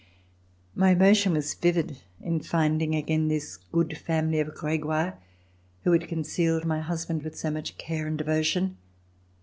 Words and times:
My 0.73 0.89
emotion 0.93 1.33
was 1.33 1.53
vivid 1.53 1.99
in 2.19 2.39
finding 2.39 2.95
again 2.95 3.27
this 3.27 3.55
good 3.57 3.95
family 3.99 4.39
of 4.39 4.55
Gregoire 4.55 5.19
who 5.83 5.91
had 5.91 6.07
concealed 6.07 6.65
my 6.65 6.79
husband 6.79 7.21
with 7.21 7.37
so 7.37 7.51
much 7.51 7.77
care 7.77 8.07
and 8.07 8.17
devotion. 8.17 8.77